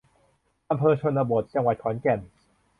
[0.69, 2.19] อำเภอชนบท จังหวัดขอนแก่น